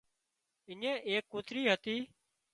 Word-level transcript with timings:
اڃين 0.69 0.95
ايڪ 1.09 1.23
ڪوترِي 1.31 1.61
هتي 1.71 1.97